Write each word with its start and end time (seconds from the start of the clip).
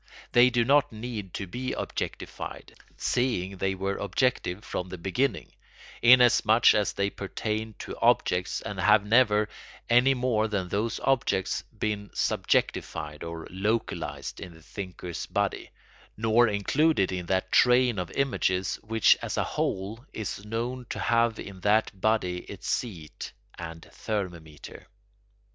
They 0.31 0.49
do 0.49 0.65
not 0.65 0.91
need 0.91 1.31
to 1.35 1.45
be 1.45 1.73
objectified, 1.73 2.73
seeing 2.97 3.57
they 3.57 3.75
were 3.75 3.97
objective 3.97 4.63
from 4.65 4.89
the 4.89 4.97
beginning, 4.97 5.51
inasmuch 6.01 6.73
as 6.73 6.93
they 6.93 7.11
pertain 7.11 7.75
to 7.77 7.95
objects 7.99 8.61
and 8.61 8.79
have 8.79 9.05
never, 9.05 9.47
any 9.87 10.15
more 10.15 10.47
than 10.47 10.69
those 10.69 10.99
objects, 11.01 11.61
been 11.77 12.09
"subjectified" 12.15 13.21
or 13.23 13.45
localised 13.51 14.39
in 14.39 14.55
the 14.55 14.63
thinker's 14.63 15.27
body, 15.27 15.69
nor 16.17 16.47
included 16.47 17.11
in 17.11 17.27
that 17.27 17.51
train 17.51 17.99
of 17.99 18.09
images 18.13 18.77
which 18.81 19.15
as 19.21 19.37
a 19.37 19.43
whole 19.43 20.03
is 20.13 20.43
known 20.43 20.87
to 20.89 20.97
have 20.97 21.39
in 21.39 21.59
that 21.59 21.91
body 21.93 22.39
its 22.45 22.67
seat 22.67 23.33
and 23.59 23.83
thermometer. 23.93 24.87